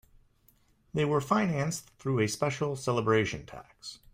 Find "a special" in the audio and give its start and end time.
2.21-2.75